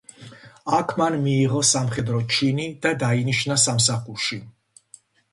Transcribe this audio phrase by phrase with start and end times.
[0.75, 4.39] აქ მან მიიღო სამხედრო ჩინი და დაინიშნა სამსახურში.